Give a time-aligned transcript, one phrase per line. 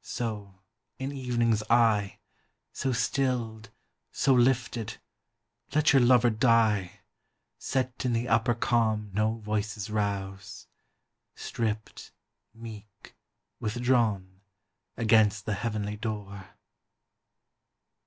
[0.00, 0.62] so,
[0.98, 2.18] in evening's eye,
[2.72, 3.68] So stilled,
[4.10, 4.96] so lifted,
[5.74, 7.00] let your lover die,
[7.58, 10.68] Set in the upper calm no voices rouse,
[11.34, 12.12] Stript,
[12.54, 13.14] meek,
[13.60, 14.40] withdrawn,
[14.96, 16.52] against the heavenly door.